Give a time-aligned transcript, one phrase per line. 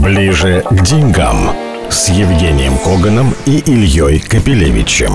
[0.00, 1.50] Ближе к деньгам
[1.90, 5.12] с Евгением Коганом и Ильей Капелевичем.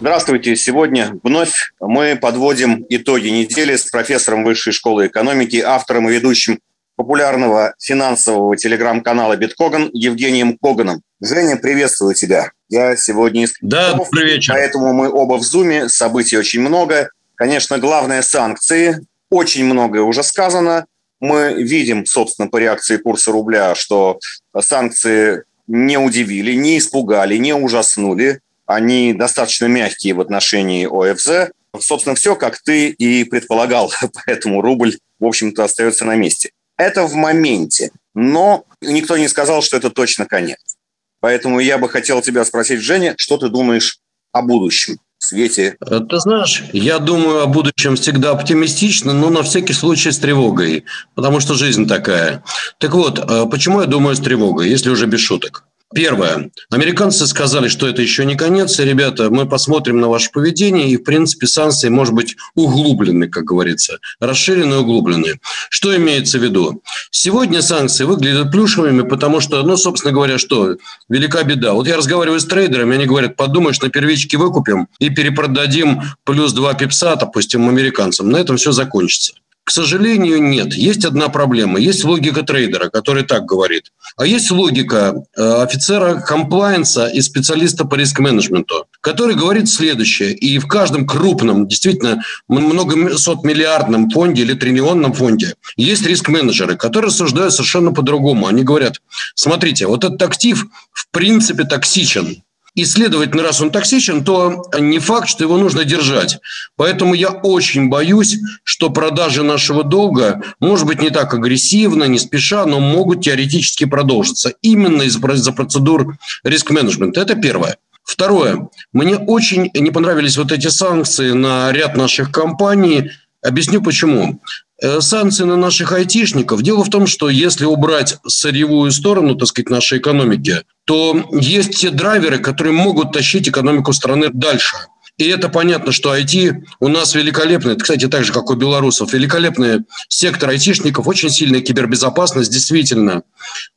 [0.00, 0.56] Здравствуйте.
[0.56, 6.58] Сегодня вновь мы подводим итоги недели с профессором Высшей школы экономики, автором и ведущим
[6.96, 11.02] популярного финансового телеграм-канала «Биткоган» Евгением Коганом.
[11.20, 12.50] Женя, приветствую тебя.
[12.68, 14.54] Я сегодня из Да, добрый вечер.
[14.54, 17.10] Поэтому мы оба в зуме, событий очень много.
[17.36, 19.00] Конечно, главное– санкции.
[19.30, 20.86] Очень многое уже сказано.
[21.24, 24.18] Мы видим, собственно, по реакции курса рубля, что
[24.60, 28.42] санкции не удивили, не испугали, не ужаснули.
[28.66, 31.50] Они достаточно мягкие в отношении ОФЗ.
[31.80, 33.90] Собственно, все, как ты и предполагал,
[34.26, 36.50] поэтому рубль, в общем-то, остается на месте.
[36.76, 40.76] Это в моменте, но никто не сказал, что это точно конец.
[41.20, 43.98] Поэтому я бы хотел тебя спросить, Женя, что ты думаешь
[44.32, 44.98] о будущем?
[45.24, 45.76] Свете?
[45.80, 50.84] Э, ты знаешь, я думаю о будущем всегда оптимистично, но на всякий случай с тревогой,
[51.14, 52.42] потому что жизнь такая.
[52.78, 55.64] Так вот, э, почему я думаю с тревогой, если уже без шуток?
[55.94, 56.50] Первое.
[56.70, 58.80] Американцы сказали, что это еще не конец.
[58.80, 60.90] И, ребята, мы посмотрим на ваше поведение.
[60.90, 63.98] И, в принципе, санкции, может быть, углублены, как говорится.
[64.18, 65.38] Расширены и углублены.
[65.70, 66.82] Что имеется в виду?
[67.12, 70.76] Сегодня санкции выглядят плюшевыми, потому что, ну, собственно говоря, что?
[71.08, 71.74] Велика беда.
[71.74, 76.74] Вот я разговариваю с трейдерами, они говорят, подумаешь, на первичке выкупим и перепродадим плюс два
[76.74, 78.30] пипса, допустим, американцам.
[78.30, 79.34] На этом все закончится.
[79.64, 80.74] К сожалению, нет.
[80.74, 81.80] Есть одна проблема.
[81.80, 83.92] Есть логика трейдера, который так говорит.
[84.18, 90.34] А есть логика э, офицера комплайенса и специалиста по риск-менеджменту, который говорит следующее.
[90.34, 97.08] И в каждом крупном, действительно, много сот миллиардном фонде или триллионном фонде есть риск-менеджеры, которые
[97.08, 98.46] рассуждают совершенно по-другому.
[98.46, 99.00] Они говорят,
[99.34, 102.42] смотрите, вот этот актив в принципе токсичен.
[102.74, 106.40] И, следовательно, раз он токсичен, то не факт, что его нужно держать.
[106.76, 112.66] Поэтому я очень боюсь, что продажи нашего долга, может быть, не так агрессивно, не спеша,
[112.66, 114.54] но могут теоретически продолжиться.
[114.62, 117.20] Именно из-за процедур риск-менеджмента.
[117.20, 117.76] Это первое.
[118.02, 118.68] Второе.
[118.92, 123.12] Мне очень не понравились вот эти санкции на ряд наших компаний.
[123.40, 124.40] Объясню почему.
[124.82, 126.62] Э, санкции на наших айтишников.
[126.62, 131.90] Дело в том, что если убрать сырьевую сторону, так сказать, нашей экономики, то есть те
[131.90, 134.76] драйверы, которые могут тащить экономику страны дальше.
[135.16, 139.84] И это понятно, что IT у нас великолепный, кстати, так же, как у белорусов, великолепный
[140.08, 143.22] сектор айтишников, очень сильная кибербезопасность, действительно.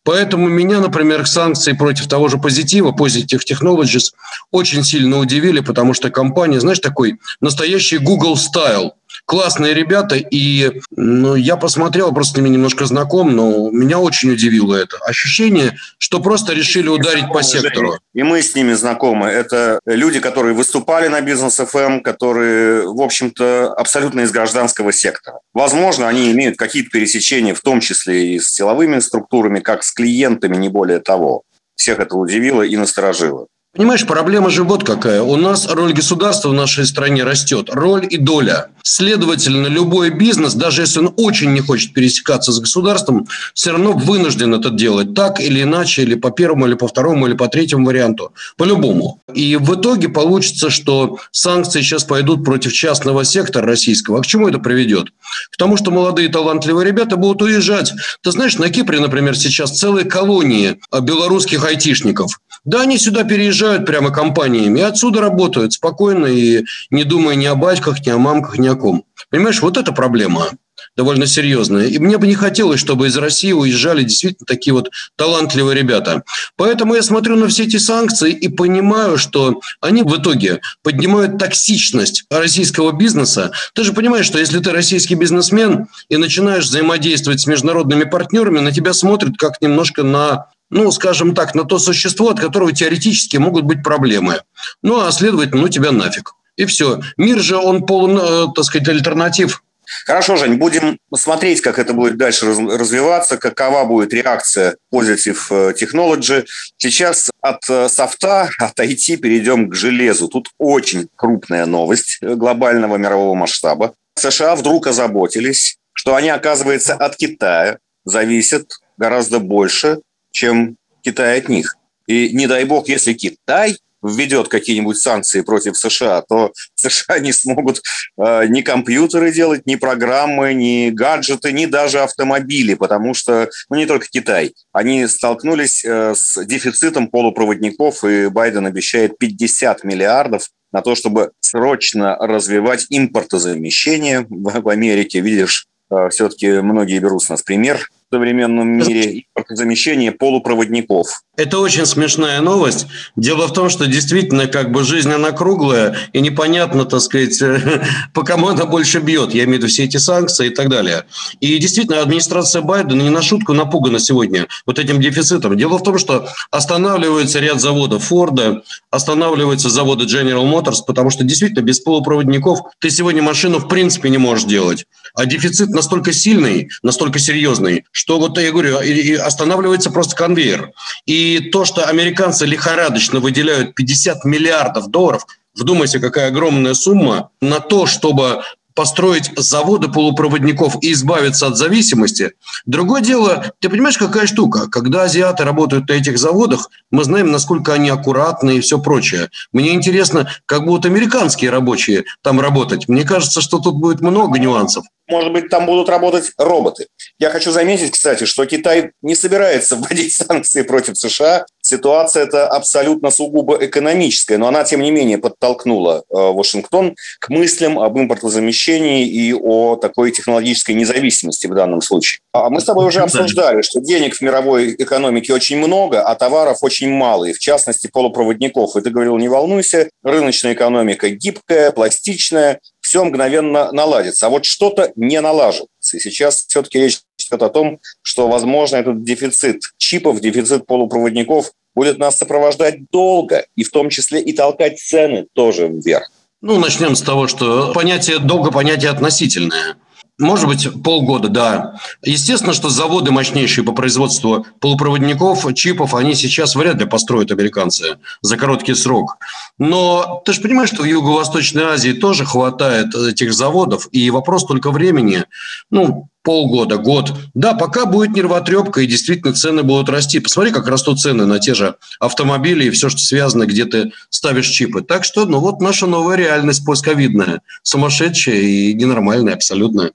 [0.03, 4.13] Поэтому меня, например, санкции против того же позитива, Positive Technologies,
[4.50, 8.94] очень сильно удивили, потому что компания, знаешь, такой настоящий Google стайл
[9.27, 14.73] классные ребята, и ну, я посмотрел, просто с ними немножко знаком, но меня очень удивило
[14.73, 14.97] это.
[15.05, 17.99] Ощущение, что просто решили ударить по сектору.
[18.13, 19.27] И мы с ними знакомы.
[19.27, 25.41] Это люди, которые выступали на бизнес FM, эм, которые, в общем-то, абсолютно из гражданского сектора.
[25.53, 30.55] Возможно, они имеют какие-то пересечения, в том числе и с силовыми структурами, как с клиентами,
[30.55, 31.44] не более того.
[31.75, 33.47] Всех это удивило и насторожило.
[33.77, 35.21] Понимаешь, проблема же вот какая.
[35.21, 38.69] У нас роль государства в нашей стране растет, роль и доля.
[38.81, 44.55] Следовательно, любой бизнес, даже если он очень не хочет пересекаться с государством, все равно вынужден
[44.55, 48.33] это делать так или иначе, или по первому, или по второму, или по третьему варианту.
[48.55, 49.21] По-любому.
[49.31, 54.19] И в итоге получится, что санкции сейчас пойдут против частного сектора российского.
[54.19, 55.09] А к чему это приведет?
[55.51, 57.94] К тому, что молодые талантливые ребята будут уезжать.
[58.23, 62.39] Ты знаешь, на Кипре, например, сейчас целые колонии белорусских айтишников.
[62.65, 67.55] Да, они сюда переезжают прямо компаниями и отсюда работают спокойно и не думая ни о
[67.55, 69.03] батьках, ни о мамках, ни о ком.
[69.29, 70.50] Понимаешь, вот это проблема
[70.95, 71.88] довольно серьезная.
[71.88, 76.23] И мне бы не хотелось, чтобы из России уезжали действительно такие вот талантливые ребята.
[76.56, 82.25] Поэтому я смотрю на все эти санкции и понимаю, что они в итоге поднимают токсичность
[82.29, 83.51] российского бизнеса.
[83.73, 88.72] Ты же понимаешь, что если ты российский бизнесмен и начинаешь взаимодействовать с международными партнерами, на
[88.72, 93.66] тебя смотрят как немножко на ну, скажем так, на то существо, от которого теоретически могут
[93.66, 94.41] быть проблемы.
[94.81, 96.33] Ну, а следовательно, ну тебя нафиг.
[96.55, 97.01] И все.
[97.17, 99.63] Мир же, он полон, э, так сказать, альтернатив.
[100.06, 106.45] Хорошо, Жень, будем смотреть, как это будет дальше развиваться, какова будет реакция Positive э, Technology.
[106.77, 110.27] Сейчас от э, софта, от IT перейдем к железу.
[110.27, 113.94] Тут очень крупная новость глобального мирового масштаба.
[114.15, 120.00] США вдруг озаботились, что они, оказывается, от Китая зависят гораздо больше,
[120.38, 121.75] чем Китай от них.
[122.06, 127.81] И не дай бог, если Китай введет какие-нибудь санкции против США, то США не смогут
[128.18, 133.88] э, ни компьютеры делать, ни программы, ни гаджеты, ни даже автомобили, потому что, ну не
[133.88, 140.94] только Китай, они столкнулись э, с дефицитом полупроводников, и Байден обещает 50 миллиардов на то,
[140.94, 145.19] чтобы срочно развивать импортозамещение в, в Америке.
[145.19, 151.07] Видишь, э, все-таки многие берут с нас пример в современном мире импортозамещения полупроводников.
[151.36, 152.88] Это очень смешная новость.
[153.15, 157.38] Дело в том, что действительно как бы жизнь она круглая, и непонятно, так сказать,
[158.13, 159.33] по кому она больше бьет.
[159.33, 161.04] Я имею в виду все эти санкции и так далее.
[161.42, 165.57] И действительно, администрация Байдена не на шутку напугана сегодня вот этим дефицитом.
[165.57, 171.62] Дело в том, что останавливается ряд заводов Форда, останавливаются заводы General Motors, потому что действительно
[171.62, 174.86] без полупроводников ты сегодня машину в принципе не можешь делать.
[175.13, 180.71] А дефицит настолько сильный, настолько серьезный, что вот я говорю, и останавливается просто конвейер.
[181.07, 185.25] И то, что американцы лихорадочно выделяют 50 миллиардов долларов,
[185.59, 188.44] Вдумайся, какая огромная сумма на то, чтобы
[188.75, 192.33] построить заводы полупроводников и избавиться от зависимости.
[192.67, 194.67] Другое дело, ты понимаешь, какая штука?
[194.67, 199.31] Когда азиаты работают на этих заводах, мы знаем, насколько они аккуратны и все прочее.
[199.51, 202.88] Мне интересно, как будут американские рабочие там работать.
[202.88, 204.85] Мне кажется, что тут будет много нюансов.
[205.09, 206.88] Может быть, там будут работать роботы.
[207.19, 211.45] Я хочу заметить, кстати, что Китай не собирается вводить санкции против США.
[211.62, 217.80] Ситуация это абсолютно сугубо экономическая, но она, тем не менее, подтолкнула э, Вашингтон к мыслям
[217.80, 222.21] об импортозамещении и о такой технологической независимости в данном случае.
[222.31, 226.59] А мы с тобой уже обсуждали, что денег в мировой экономике очень много, а товаров
[226.62, 228.75] очень мало, и в частности полупроводников.
[228.75, 234.28] И ты говорил, не волнуйся, рыночная экономика гибкая, пластичная, все мгновенно наладится.
[234.28, 235.98] А вот что-то не налаживается.
[235.98, 241.98] И сейчас все-таки речь идет о том, что, возможно, этот дефицит чипов, дефицит полупроводников будет
[241.98, 246.10] нас сопровождать долго, и в том числе и толкать цены тоже вверх.
[246.42, 249.75] Ну, начнем с того, что понятие долго понятие относительное.
[250.19, 251.80] Может быть, полгода, да.
[252.04, 258.36] Естественно, что заводы мощнейшие по производству полупроводников, чипов, они сейчас вряд ли построят американцы за
[258.36, 259.18] короткий срок.
[259.60, 264.72] Но ты же понимаешь, что в Юго-Восточной Азии тоже хватает этих заводов, и вопрос только
[264.72, 265.25] времени,
[265.69, 267.14] ну, полгода, год.
[267.36, 270.19] Да, пока будет нервотрепка, и действительно цены будут расти.
[270.19, 274.48] Посмотри, как растут цены на те же автомобили и все, что связано, где ты ставишь
[274.48, 274.81] чипы.
[274.81, 279.92] Так что, ну вот наша новая реальность постковидная, сумасшедшая и ненормальная абсолютно.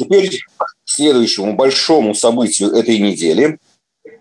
[0.00, 3.58] Теперь к следующему большому событию этой недели.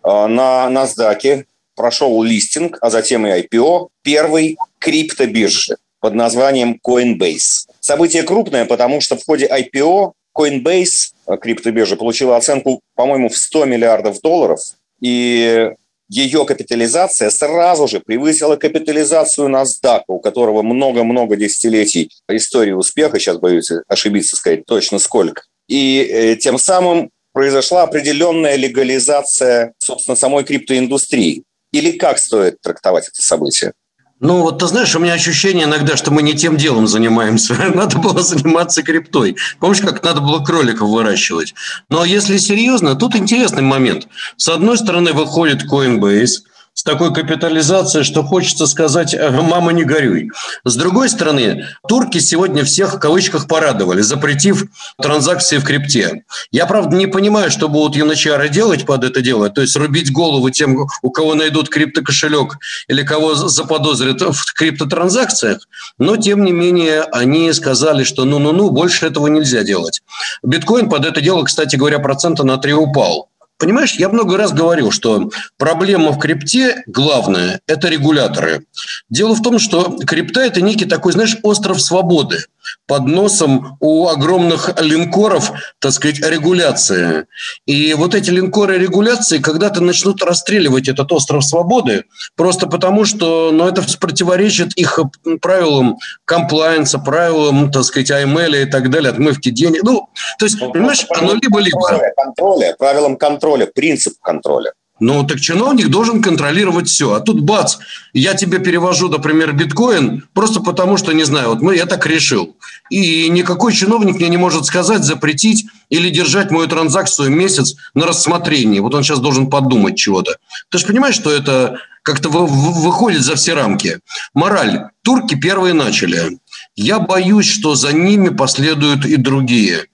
[0.04, 7.70] А, на NASDAQ прошел листинг, а затем и IPO первой криптобиржи под названием Coinbase.
[7.80, 13.64] Событие крупное, потому что в ходе IPO Coinbase, а, криптобиржа, получила оценку, по-моему, в 100
[13.64, 14.60] миллиардов долларов,
[15.00, 15.72] и
[16.10, 23.72] ее капитализация сразу же превысила капитализацию NASDAQ, у которого много-много десятилетий истории успеха, сейчас боюсь
[23.88, 25.44] ошибиться сказать точно сколько.
[25.70, 31.44] И э, тем самым произошла определенная легализация, собственно, самой криптоиндустрии.
[31.72, 33.72] Или как стоит трактовать это событие?
[34.20, 37.54] Ну, вот ты знаешь, у меня ощущение иногда, что мы не тем делом занимаемся.
[37.74, 39.38] Надо было заниматься криптой.
[39.62, 41.54] Помнишь, как надо было кроликов выращивать?
[41.88, 44.10] Но если серьезно, тут интересный момент.
[44.36, 46.44] С одной стороны, выходит Coinbase–
[46.80, 50.32] с такой капитализацией, что хочется сказать «мама, не горюй».
[50.64, 54.64] С другой стороны, турки сегодня всех в кавычках порадовали, запретив
[54.98, 56.24] транзакции в крипте.
[56.54, 60.50] Я, правда, не понимаю, что будут янычары делать под это дело, то есть рубить голову
[60.52, 65.68] тем, у кого найдут криптокошелек или кого заподозрят в криптотранзакциях,
[65.98, 70.02] но, тем не менее, они сказали, что ну-ну-ну, больше этого нельзя делать.
[70.44, 73.28] Биткоин под это дело, кстати говоря, процента на 3 упал.
[73.60, 78.66] Понимаешь, я много раз говорил, что проблема в крипте главная– это регуляторы.
[79.10, 82.40] Дело в том, что крипта– это некий такой, знаешь, остров свободы–
[82.88, 87.26] под носом у огромных линкоров, так сказать, регуляции.
[87.66, 93.68] И вот эти линкоры регуляции когда-то начнут расстреливать этот остров свободы, просто потому что ну,
[93.68, 95.00] это противоречит их
[95.42, 99.84] правилам комплайенса, правилам, так сказать, AML и так далее, отмывки денег.
[99.84, 101.80] Ну, то есть, ну, понимаешь, оно либо-либо.
[102.16, 104.74] Контроля, правилам контроля, принцип контроля.
[105.00, 107.14] Ну, так чиновник должен контролировать все.
[107.14, 107.78] А тут бац,
[108.14, 112.58] я тебе перевожу, например, биткоин, просто потому что, не знаю, вот мы, я так решил.
[112.90, 118.80] И никакой чиновник мне не может сказать, запретить или держать мою транзакцию месяц на рассмотрении.
[118.80, 120.38] Вот он сейчас должен подумать чего-то.
[120.70, 124.00] Ты же понимаешь, что это как-то выходит за все рамки.
[124.34, 124.86] Мораль.
[125.04, 126.40] Турки первые начали.
[126.76, 129.86] Я боюсь, что за ними последуют и другие.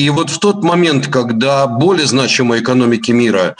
[0.00, 3.56] И вот в тот момент, когда более значимые экономики мира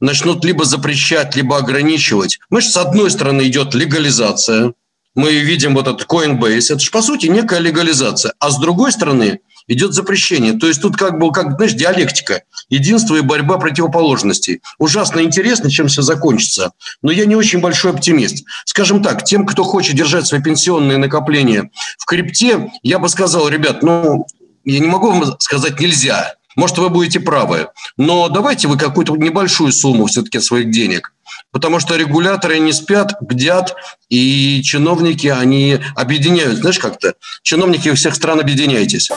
[0.00, 4.72] начнут либо запрещать, либо ограничивать, значит, с одной стороны идет легализация,
[5.14, 9.38] мы видим вот этот Coinbase, это же по сути некая легализация, а с другой стороны
[9.68, 10.54] идет запрещение.
[10.54, 14.62] То есть тут как бы, как, знаешь, диалектика, единство и борьба противоположностей.
[14.78, 16.72] Ужасно интересно, чем все закончится.
[17.02, 18.44] Но я не очень большой оптимист.
[18.64, 23.84] Скажем так, тем, кто хочет держать свои пенсионные накопления в крипте, я бы сказал, ребят,
[23.84, 24.26] ну,
[24.64, 26.34] я не могу вам сказать нельзя.
[26.56, 27.68] Может, вы будете правы.
[27.96, 31.12] Но давайте вы какую-то небольшую сумму все-таки своих денег.
[31.50, 33.74] Потому что регуляторы не спят, бдят,
[34.08, 36.58] и чиновники, они объединяют.
[36.58, 39.10] Знаешь, как-то чиновники всех стран объединяйтесь.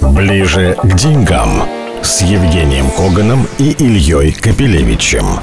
[0.00, 1.68] Ближе к деньгам
[2.02, 5.40] с Евгением Коганом и Ильей Капелевичем.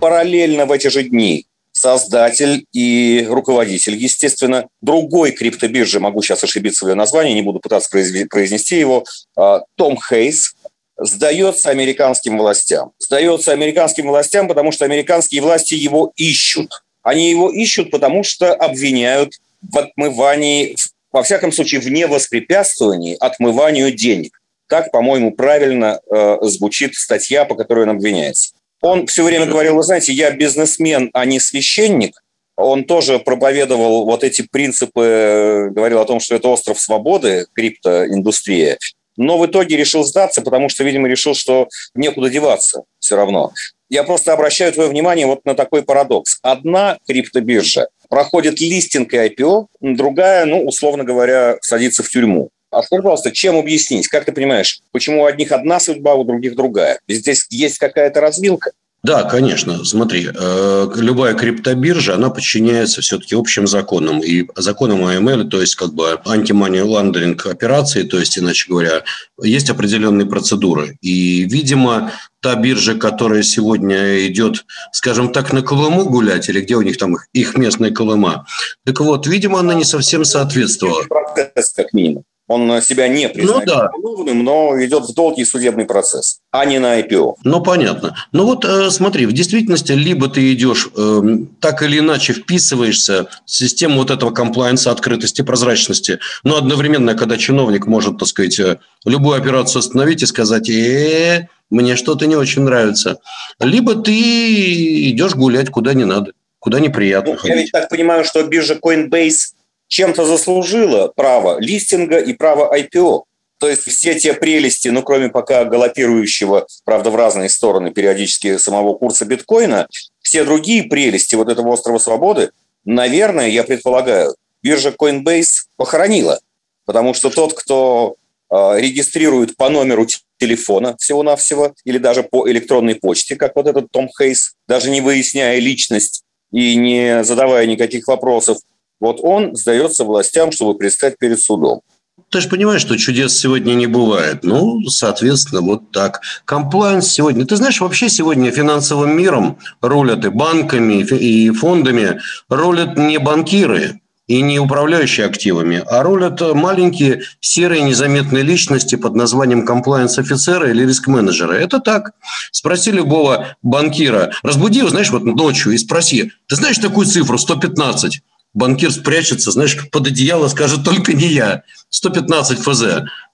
[0.00, 1.45] Параллельно в эти же дни
[1.76, 7.90] создатель и руководитель, естественно, другой криптобиржи, могу сейчас ошибиться в ее названии, не буду пытаться
[7.90, 9.04] произнести его,
[9.36, 10.54] а, Том Хейс,
[10.98, 12.92] сдается американским властям.
[12.98, 16.82] Сдается американским властям, потому что американские власти его ищут.
[17.02, 20.76] Они его ищут, потому что обвиняют в отмывании,
[21.12, 24.40] во всяком случае, в невоспрепятствовании отмыванию денег.
[24.66, 28.55] Так, по-моему, правильно э, звучит статья, по которой он обвиняется.
[28.82, 32.22] Он все время говорил, вы знаете, я бизнесмен, а не священник.
[32.56, 38.78] Он тоже проповедовал вот эти принципы, э, говорил о том, что это остров свободы, криптоиндустрия.
[39.18, 43.52] Но в итоге решил сдаться, потому что, видимо, решил, что некуда деваться все равно.
[43.88, 46.38] Я просто обращаю твое внимание вот на такой парадокс.
[46.42, 52.50] Одна криптобиржа проходит листинг и IPO, другая, ну, условно говоря, садится в тюрьму.
[52.70, 54.08] А скажи, пожалуйста, чем объяснить?
[54.08, 56.98] Как ты понимаешь, почему у одних одна судьба, у других другая?
[57.08, 58.72] Здесь есть какая-то развилка?
[59.06, 59.84] Да, конечно.
[59.84, 64.18] Смотри, э, любая криптобиржа, она подчиняется все-таки общим законам.
[64.18, 69.04] И законам AML, то есть как бы антимани ландеринг операции, то есть, иначе говоря,
[69.40, 70.98] есть определенные процедуры.
[71.02, 76.82] И, видимо, та биржа, которая сегодня идет, скажем так, на Колыму гулять, или где у
[76.82, 78.44] них там их, их местная Колыма,
[78.84, 81.04] так вот, видимо, она не совсем соответствовала.
[81.04, 82.24] Процесс, как минимум.
[82.48, 83.90] Он себя не признает ну, да.
[83.96, 87.36] виновным, но идет в долгий судебный процесс, а не на IPO.
[87.42, 88.16] Ну, понятно.
[88.30, 91.22] Ну вот э, смотри, в действительности либо ты идешь э,
[91.60, 97.86] так или иначе вписываешься в систему вот этого комплайенса, открытости, прозрачности, но одновременно, когда чиновник
[97.86, 103.18] может, так сказать, э, любую операцию остановить и сказать, э, мне что-то не очень нравится.
[103.58, 107.56] Либо ты идешь гулять куда не надо, куда неприятно ну, ходить.
[107.56, 109.55] Я ведь так понимаю, что биржа Coinbase
[109.88, 113.22] чем-то заслужила право листинга и право IPO.
[113.58, 118.94] То есть все те прелести, ну, кроме пока галопирующего, правда, в разные стороны периодически самого
[118.94, 119.88] курса биткоина,
[120.20, 122.50] все другие прелести вот этого острова свободы,
[122.84, 126.40] наверное, я предполагаю, биржа Coinbase похоронила.
[126.84, 128.16] Потому что тот, кто
[128.50, 130.06] э, регистрирует по номеру
[130.38, 135.58] телефона всего-навсего, или даже по электронной почте, как вот этот Том Хейс, даже не выясняя
[135.58, 138.58] личность и не задавая никаких вопросов,
[139.00, 141.82] вот он сдается властям, чтобы предстать перед судом.
[142.30, 144.42] Ты же понимаешь, что чудес сегодня не бывает.
[144.42, 146.22] Ну, соответственно, вот так.
[146.44, 147.46] Комплайнс сегодня...
[147.46, 154.42] Ты знаешь, вообще сегодня финансовым миром рулят и банками, и фондами, рулят не банкиры, и
[154.42, 161.52] не управляющие активами, а рулят маленькие серые незаметные личности под названием комплайенс-офицера или риск-менеджера.
[161.52, 162.12] Это так.
[162.50, 168.20] Спроси любого банкира, разбуди его, знаешь, вот ночью и спроси, ты знаешь такую цифру 115?
[168.56, 171.62] Банкир спрячется, знаешь, под одеяло скажет только не я.
[171.90, 172.84] 115 ФЗ,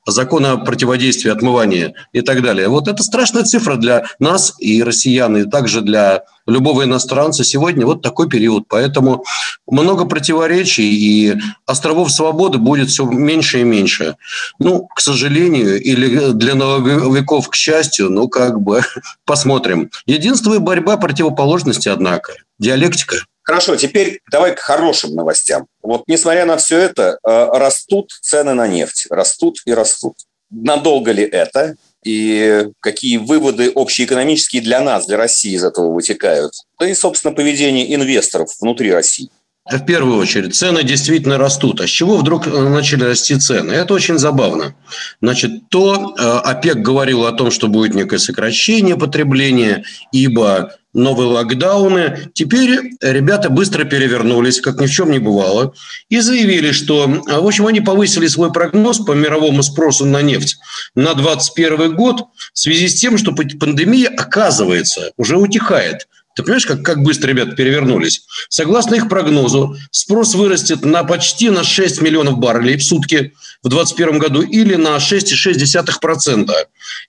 [0.06, 2.68] закон о противодействии отмывания и так далее.
[2.68, 8.02] Вот это страшная цифра для нас и россиян, и также для любого иностранца сегодня вот
[8.02, 8.64] такой период.
[8.68, 9.24] Поэтому
[9.66, 14.16] много противоречий, и островов свободы будет все меньше и меньше.
[14.58, 18.82] Ну, к сожалению, или для нововеков, к счастью, ну, как бы
[19.24, 19.90] посмотрим.
[20.04, 22.34] Единство и борьба противоположности, однако.
[22.58, 25.66] Диалектика– Хорошо, теперь давай к хорошим новостям.
[25.82, 30.16] Вот несмотря на все это, э, растут цены на нефть, растут и растут.
[30.50, 31.76] Надолго ли это?
[32.04, 36.52] И какие выводы общеэкономические для нас, для России из этого вытекают?
[36.78, 39.30] Да и, собственно, поведение инвесторов внутри России.
[39.70, 41.80] В первую очередь, цены действительно растут.
[41.80, 43.70] А с чего вдруг э, начали расти цены?
[43.72, 44.74] Это очень забавно.
[45.20, 52.30] Значит, то э, ОПЕК говорил о том, что будет некое сокращение потребления, ибо новые локдауны.
[52.34, 55.74] Теперь ребята быстро перевернулись, как ни в чем не бывало,
[56.08, 60.56] и заявили, что, в общем, они повысили свой прогноз по мировому спросу на нефть
[60.94, 66.08] на 2021 год в связи с тем, что пандемия, оказывается, уже утихает.
[66.34, 68.24] Ты понимаешь, как, как быстро ребята перевернулись?
[68.48, 74.18] Согласно их прогнозу, спрос вырастет на почти на 6 миллионов баррелей в сутки в 2021
[74.18, 76.50] году или на 6,6%.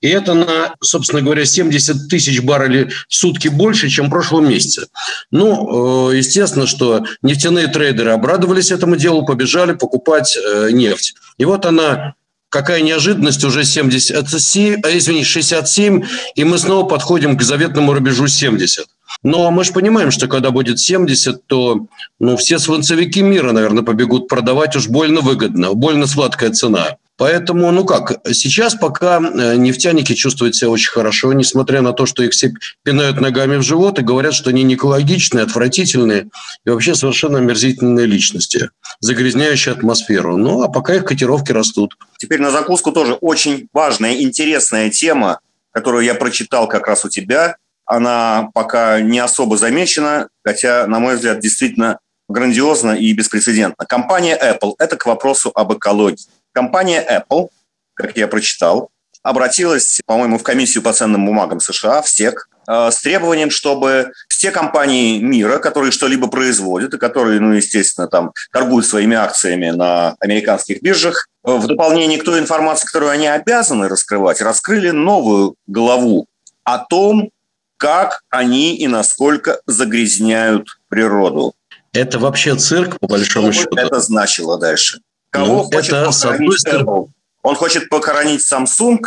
[0.01, 4.87] И это на, собственно говоря, 70 тысяч баррелей в сутки больше, чем в прошлом месяце.
[5.31, 11.15] Ну, э, естественно, что нефтяные трейдеры обрадовались этому делу, побежали покупать э, нефть.
[11.37, 12.15] И вот она
[12.53, 16.03] какая неожиданность, уже 77, а, извини, 67,
[16.35, 18.85] и мы снова подходим к заветному рубежу 70.
[19.23, 21.87] Но мы же понимаем, что когда будет 70, то
[22.19, 26.97] ну, все свинцевики мира, наверное, побегут продавать уж больно выгодно, больно сладкая цена.
[27.17, 32.23] Поэтому, ну как, сейчас пока э, нефтяники чувствуют себя очень хорошо, несмотря на то, что
[32.23, 32.51] их все
[32.83, 36.29] пинают ногами в живот и говорят, что они не экологичные, отвратительные
[36.65, 40.37] и вообще совершенно омерзительные личности, загрязняющие атмосферу.
[40.37, 41.95] Ну, а пока их котировки растут.
[42.17, 45.39] Теперь на закуску тоже очень важная, интересная тема,
[45.71, 47.57] которую я прочитал как раз у тебя.
[47.85, 53.85] Она пока не особо замечена, хотя, на мой взгляд, действительно грандиозно и беспрецедентно.
[53.85, 56.25] Компания Apple– это к вопросу об экологии.
[56.53, 57.49] Компания Apple,
[57.95, 58.89] как я прочитал,
[59.23, 64.51] обратилась, по-моему, в комиссию по ценным бумагам США, в СЕК, э, с требованием, чтобы все
[64.51, 70.81] компании мира, которые что-либо производят и которые, ну, естественно, там торгуют своими акциями на американских
[70.81, 76.27] биржах, э, в дополнение к той информации, которую они обязаны раскрывать, раскрыли новую главу
[76.63, 77.31] о том,
[77.77, 81.53] как они и насколько загрязняют природу.
[81.93, 83.77] Это вообще цирк, по большому Что счету.
[83.77, 84.99] это значило дальше?
[85.33, 87.07] Кого ну, хочет это, похоронить стороны...
[87.41, 88.99] Он хочет похоронить Samsung,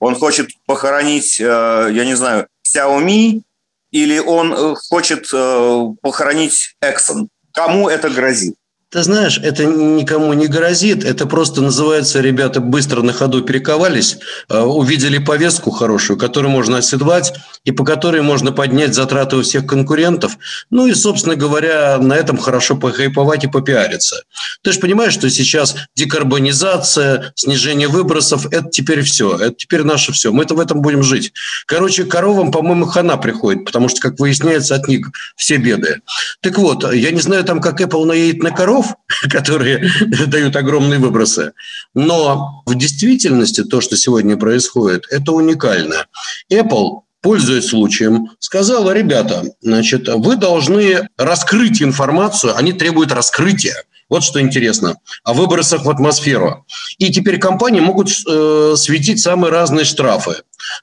[0.00, 1.44] он хочет похоронить, э,
[1.92, 3.42] я не знаю, Xiaomi,
[3.90, 7.28] или он э, хочет э, похоронить Exxon.
[7.52, 8.56] Кому это грозит?
[8.94, 11.02] Ты знаешь, это никому не грозит.
[11.02, 17.34] Это просто называется, ребята быстро на ходу перековались, э, увидели повестку хорошую, которую можно оседлать
[17.64, 20.38] и по которой можно поднять затраты у всех конкурентов.
[20.70, 24.22] Ну и, собственно говоря, на этом хорошо похайповать и попиариться.
[24.62, 29.36] Ты же понимаешь, что сейчас декарбонизация, снижение выбросов– это теперь все.
[29.36, 30.30] Это теперь наше все.
[30.30, 31.32] Мы это в этом будем жить.
[31.66, 36.00] Короче, коровам, по-моему, хана приходит, потому что, как выясняется, от них все беды.
[36.42, 38.96] Так вот, я не знаю, там, как Apple наедет на коров, дров,
[39.30, 39.90] которые
[40.26, 41.52] дают огромные выбросы.
[41.94, 46.06] Но в действительности то, что сегодня происходит, это уникально.
[46.52, 53.76] Apple пользуясь случаем, сказала, ребята, значит, вы должны раскрыть информацию, они требуют раскрытия.
[54.08, 54.96] Вот что интересно.
[55.24, 56.66] О выбросах в атмосферу.
[56.98, 60.36] И теперь компании могут э, светить самые разные штрафы.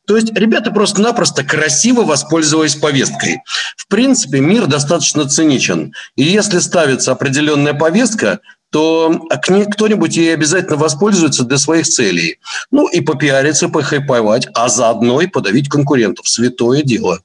[0.05, 3.41] То есть ребята просто-напросто красиво воспользовались повесткой.
[3.77, 5.93] В принципе, мир достаточно циничен.
[6.15, 8.39] И если ставится определенная повестка,
[8.71, 12.39] то кто-нибудь ей обязательно воспользуется для своих целей.
[12.71, 16.27] Ну и попиариться, похайповать, а заодно и подавить конкурентов.
[16.27, 17.19] Святое дело.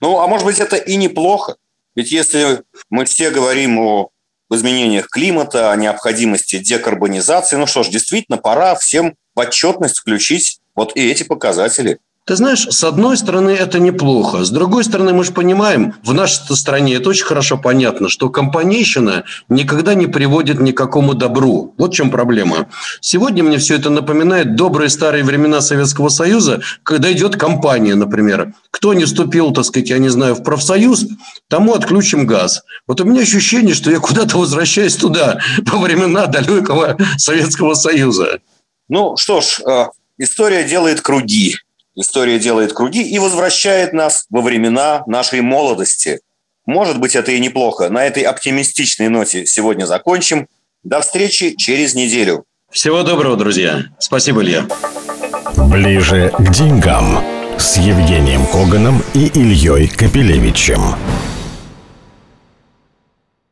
[0.00, 1.56] Ну, а может быть, это и неплохо.
[1.94, 4.10] Ведь если мы все говорим о
[4.54, 10.96] изменениях климата, о необходимости декарбонизации, ну что ж, действительно, пора всем в отчетность включить вот
[10.96, 11.98] и эти показатели.
[12.26, 14.44] Ты знаешь, с одной стороны, это неплохо.
[14.44, 19.24] С другой стороны, мы же понимаем, в нашей стране это очень хорошо понятно, что компанейщина
[19.48, 21.74] никогда не приводит ни к какому добру.
[21.76, 22.68] Вот в чем проблема.
[23.00, 28.52] Сегодня мне все это напоминает добрые старые времена Советского Союза, когда идет компания, например.
[28.70, 31.06] Кто не вступил, так сказать, я не знаю, в профсоюз,
[31.48, 32.62] тому отключим газ.
[32.86, 38.38] Вот у меня ощущение, что я куда-то возвращаюсь туда, во времена далекого Советского Союза.
[38.88, 39.86] Ну что ж, э,
[40.18, 41.56] история делает круги.
[42.00, 46.20] История делает круги и возвращает нас во времена нашей молодости.
[46.64, 47.90] Может быть, это и неплохо.
[47.90, 50.48] На этой оптимистичной ноте сегодня закончим.
[50.82, 52.44] До встречи через неделю.
[52.70, 53.82] Всего доброго, друзья.
[53.98, 54.66] Спасибо, Илья.
[55.70, 57.22] Ближе к деньгам
[57.58, 60.94] с Евгением Коганом и Ильей Капелевичем.